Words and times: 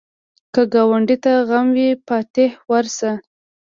که 0.53 0.61
ګاونډي 0.73 1.15
ته 1.23 1.31
غم 1.49 1.67
وي، 1.75 1.89
فاتحه 2.07 2.59
ورشه 2.71 3.11